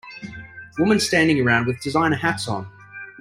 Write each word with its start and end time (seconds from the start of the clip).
Woman 0.79 0.99
standing 0.99 1.39
around 1.39 1.67
with 1.67 1.79
designer 1.83 2.15
hats 2.15 2.47
on. 2.47 2.67